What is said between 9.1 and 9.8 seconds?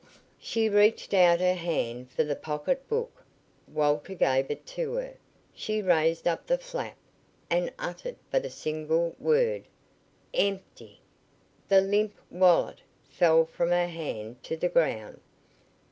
word: